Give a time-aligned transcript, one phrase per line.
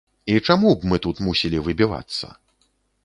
[0.35, 2.33] І чаму б мы тут мусілі выбівацца?